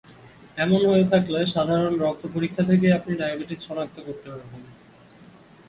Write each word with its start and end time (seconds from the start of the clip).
এমন 0.57 0.81
হয়ে 0.85 1.05
থাকলে 1.11 1.39
সাধারণ 1.47 1.93
রক্ত 1.97 2.23
পরীক্ষা 2.35 2.63
থেকেই 2.69 2.95
আপনি 2.97 3.11
ডায়াবেটিস 3.15 3.59
শনাক্ত 3.67 3.97
করতে 3.99 4.27
পারবেন। 4.29 4.63